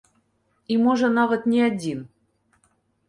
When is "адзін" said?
1.69-1.99